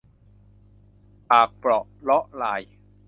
[1.29, 2.61] ปากเปราะเราะราย